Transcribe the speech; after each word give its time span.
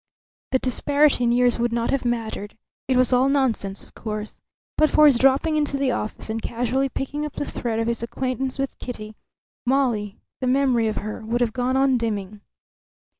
The 0.49 0.57
disparity 0.57 1.23
in 1.25 1.31
years 1.31 1.59
would 1.59 1.71
not 1.71 1.91
have 1.91 2.05
mattered. 2.05 2.57
It 2.87 2.97
was 2.97 3.13
all 3.13 3.29
nonsense, 3.29 3.83
of 3.83 3.93
course. 3.93 4.41
But 4.75 4.89
for 4.89 5.05
his 5.05 5.19
dropping 5.19 5.57
into 5.57 5.77
the 5.77 5.91
office 5.91 6.27
and 6.27 6.41
casually 6.41 6.89
picking 6.89 7.23
up 7.23 7.33
the 7.33 7.45
thread 7.45 7.77
of 7.77 7.85
his 7.85 8.01
acquaintance 8.01 8.57
with 8.57 8.79
Kitty, 8.79 9.15
Molly 9.63 10.19
the 10.39 10.47
memory 10.47 10.87
of 10.87 10.95
her 11.05 11.23
would 11.23 11.41
have 11.41 11.53
gone 11.53 11.77
on 11.77 11.97
dimming. 11.99 12.41